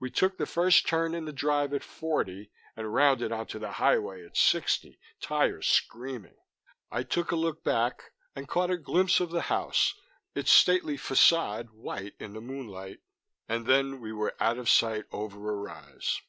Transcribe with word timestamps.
We 0.00 0.10
took 0.10 0.36
the 0.36 0.46
first 0.46 0.84
turn 0.88 1.14
in 1.14 1.26
the 1.26 1.32
drive 1.32 1.72
at 1.72 1.84
forty, 1.84 2.50
and 2.74 2.92
rounded 2.92 3.30
onto 3.30 3.60
the 3.60 3.70
highway 3.70 4.26
at 4.26 4.36
sixty, 4.36 4.98
tires 5.20 5.68
screaming. 5.68 6.34
I 6.90 7.04
took 7.04 7.30
a 7.30 7.36
look 7.36 7.62
back 7.62 8.10
and 8.34 8.48
caught 8.48 8.72
a 8.72 8.78
glimpse 8.78 9.20
of 9.20 9.30
the 9.30 9.42
house, 9.42 9.94
its 10.34 10.50
stately 10.50 10.96
façade 10.96 11.70
white 11.70 12.14
in 12.18 12.32
the 12.32 12.40
moonlight 12.40 12.98
and 13.48 13.64
then 13.64 14.00
we 14.00 14.12
were 14.12 14.34
out 14.40 14.58
of 14.58 14.68
sight 14.68 15.04
over 15.12 15.52
a 15.52 15.54
rise. 15.56 16.20